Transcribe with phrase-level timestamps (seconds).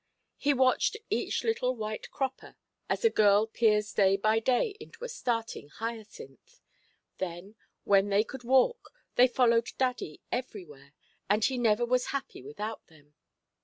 [0.37, 2.55] He watched each little white cropper,
[2.89, 6.59] as a girl peers day by day into a starting hyacinth.
[7.19, 10.95] Then, when they could walk, they followed daddy everywhere,
[11.29, 13.13] and he never was happy without them.